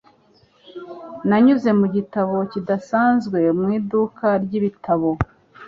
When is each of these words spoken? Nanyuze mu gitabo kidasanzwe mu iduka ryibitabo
Nanyuze 1.27 1.69
mu 1.79 1.87
gitabo 1.95 2.35
kidasanzwe 2.51 3.39
mu 3.59 3.67
iduka 3.77 4.27
ryibitabo 4.43 5.09